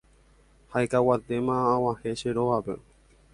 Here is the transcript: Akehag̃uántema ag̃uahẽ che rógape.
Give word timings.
Akehag̃uántema 0.77 1.55
ag̃uahẽ 1.73 2.13
che 2.19 2.29
rógape. 2.35 2.73